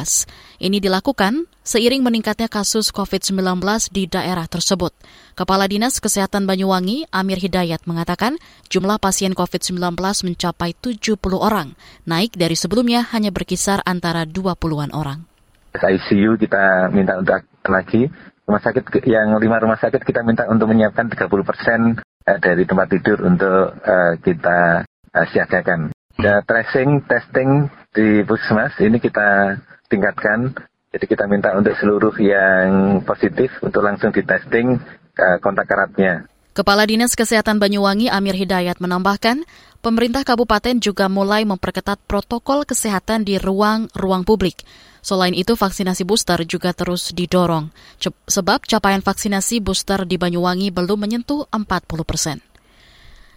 Ini 0.56 0.80
dilakukan 0.80 1.52
seiring 1.68 2.00
meningkatnya 2.00 2.48
kasus 2.48 2.96
COVID-19 2.96 3.60
di 3.92 4.08
daerah 4.08 4.48
tersebut. 4.48 4.96
Kepala 5.36 5.68
Dinas 5.68 6.00
Kesehatan 6.00 6.48
Banyuwangi, 6.48 7.12
Amir 7.12 7.44
Hidayat, 7.44 7.84
mengatakan 7.92 8.40
jumlah 8.72 9.04
pasien 9.04 9.36
COVID-19 9.36 10.00
mencapai 10.00 10.80
70 10.80 11.20
orang, 11.36 11.76
naik 12.08 12.40
dari 12.40 12.56
sebelumnya 12.56 13.04
hanya 13.12 13.36
berkisar 13.36 13.84
antara 13.84 14.24
20-an 14.24 14.96
orang. 14.96 15.28
ICU 15.76 16.40
kita 16.40 16.88
minta 16.96 17.20
untuk 17.20 17.36
lagi, 17.68 18.08
rumah 18.48 18.64
sakit 18.64 19.04
yang 19.04 19.36
lima 19.44 19.60
rumah 19.60 19.76
sakit 19.76 20.08
kita 20.08 20.24
minta 20.24 20.48
untuk 20.48 20.72
menyiapkan 20.72 21.12
30 21.12 21.28
persen 21.44 22.00
eh, 22.00 22.40
dari 22.40 22.64
tempat 22.64 22.88
tidur 22.88 23.28
untuk 23.28 23.76
uh, 23.76 24.16
kita 24.24 24.88
uh, 25.16 25.28
siagakan. 25.32 25.92
Ya, 26.20 26.44
tracing, 26.44 27.08
testing 27.08 27.72
di 27.96 28.22
puskesmas 28.28 28.76
ini 28.84 29.00
kita 29.00 29.58
tingkatkan. 29.88 30.54
Jadi 30.92 31.06
kita 31.08 31.24
minta 31.24 31.56
untuk 31.56 31.72
seluruh 31.80 32.12
yang 32.20 33.00
positif 33.08 33.56
untuk 33.64 33.80
langsung 33.80 34.12
di 34.12 34.24
testing 34.28 34.76
uh, 35.16 35.38
kontak 35.40 35.72
eratnya. 35.72 36.28
Kepala 36.52 36.84
Dinas 36.84 37.16
Kesehatan 37.16 37.64
Banyuwangi 37.64 38.12
Amir 38.12 38.36
Hidayat 38.36 38.84
menambahkan, 38.84 39.48
pemerintah 39.80 40.28
kabupaten 40.28 40.84
juga 40.84 41.08
mulai 41.08 41.48
memperketat 41.48 41.96
protokol 42.04 42.68
kesehatan 42.68 43.24
di 43.24 43.40
ruang-ruang 43.40 44.28
publik. 44.28 44.68
Selain 45.00 45.32
itu, 45.32 45.56
vaksinasi 45.56 46.04
booster 46.04 46.44
juga 46.44 46.76
terus 46.76 47.16
didorong, 47.16 47.72
sebab 48.28 48.68
capaian 48.68 49.00
vaksinasi 49.00 49.64
booster 49.64 50.04
di 50.04 50.20
Banyuwangi 50.20 50.76
belum 50.76 51.00
menyentuh 51.00 51.48
40 51.56 52.04
persen. 52.04 52.44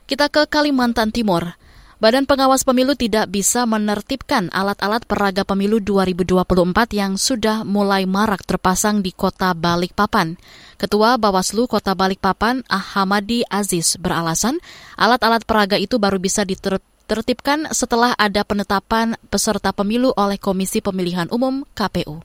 Kita 0.04 0.28
ke 0.28 0.50
Kalimantan 0.50 1.14
Timur. 1.14 1.56
Badan 2.05 2.29
Pengawas 2.29 2.69
Pemilu 2.69 2.93
tidak 3.01 3.33
bisa 3.33 3.64
menertibkan 3.64 4.53
alat-alat 4.53 5.09
peraga 5.09 5.40
pemilu 5.40 5.81
2024 5.81 6.45
yang 6.93 7.17
sudah 7.17 7.64
mulai 7.64 8.05
marak 8.05 8.45
terpasang 8.45 9.01
di 9.01 9.09
kota 9.09 9.57
Balikpapan. 9.57 10.37
Ketua 10.77 11.17
Bawaslu 11.17 11.64
Kota 11.64 11.97
Balikpapan, 11.97 12.61
Ahmadi 12.69 13.49
Aziz, 13.49 13.97
beralasan 13.97 14.61
alat-alat 15.01 15.49
peraga 15.49 15.81
itu 15.81 15.97
baru 15.97 16.21
bisa 16.21 16.45
ditertibkan 16.45 17.73
setelah 17.73 18.12
ada 18.21 18.45
penetapan 18.45 19.17
peserta 19.33 19.73
pemilu 19.73 20.12
oleh 20.12 20.37
Komisi 20.37 20.85
Pemilihan 20.85 21.33
Umum 21.33 21.64
KPU. 21.73 22.21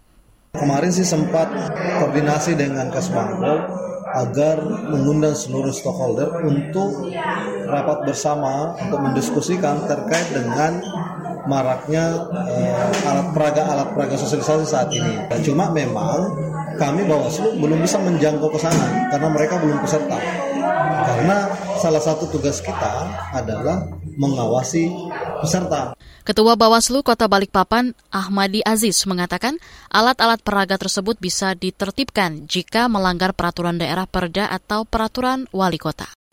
Kemarin 0.60 0.92
sih 0.92 1.08
sempat 1.08 1.56
koordinasi 2.04 2.52
dengan 2.60 2.92
Kasbangpol 2.92 3.88
agar 4.16 4.58
mengundang 4.90 5.38
seluruh 5.38 5.74
stakeholder 5.74 6.42
untuk 6.46 7.10
rapat 7.70 8.10
bersama 8.10 8.74
untuk 8.82 9.00
mendiskusikan 9.02 9.86
terkait 9.86 10.28
dengan 10.34 10.82
maraknya 11.46 12.30
uh, 12.30 13.10
alat 13.10 13.28
peraga 13.34 13.64
alat 13.70 13.90
peraga 13.94 14.16
sosialisasi 14.18 14.66
saat 14.66 14.90
ini. 14.94 15.14
Dan 15.30 15.40
cuma 15.46 15.70
memang 15.74 16.34
kami 16.78 17.04
Bawaslu 17.06 17.58
belum 17.60 17.82
bisa 17.84 17.98
menjangkau 18.00 18.50
ke 18.54 18.60
sana 18.62 19.10
karena 19.14 19.28
mereka 19.30 19.58
belum 19.62 19.78
peserta. 19.82 20.18
Karena 21.10 21.50
salah 21.82 22.04
satu 22.04 22.30
tugas 22.30 22.62
kita 22.62 22.94
adalah 23.34 23.88
mengawasi 24.20 24.92
peserta. 25.40 25.96
Ketua 26.28 26.60
Bawaslu 26.60 27.02
Kota 27.02 27.32
Balikpapan, 27.32 27.96
Ahmadi 28.12 28.60
Aziz, 28.68 29.08
mengatakan 29.08 29.56
alat-alat 29.88 30.44
peraga 30.44 30.76
tersebut 30.76 31.16
bisa 31.18 31.56
ditertibkan 31.56 32.46
jika 32.46 32.92
melanggar 32.92 33.32
peraturan 33.32 33.80
daerah 33.80 34.06
perda 34.06 34.52
atau 34.52 34.84
peraturan 34.84 35.48
wali 35.56 35.80
kota. 35.80 36.19